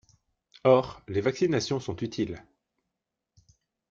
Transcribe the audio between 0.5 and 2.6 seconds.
Or les vaccinations sont utiles.